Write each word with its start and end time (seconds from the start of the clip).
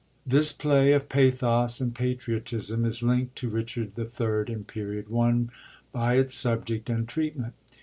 —This 0.35 0.51
play 0.51 0.93
of 0.93 1.09
pathos 1.09 1.79
and 1.79 1.93
patriotism 1.93 2.85
is 2.85 3.01
linkt 3.01 3.35
to 3.35 3.49
Richard 3.49 3.91
III. 3.95 4.51
in 4.51 4.63
Period 4.63 5.05
I. 5.15 5.45
by 5.91 6.15
its 6.15 6.33
subject 6.33 6.89
and 6.89 7.07
treatment. 7.07 7.53